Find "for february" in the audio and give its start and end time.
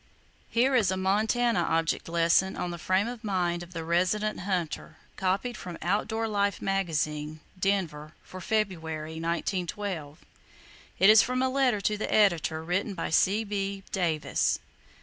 8.23-9.19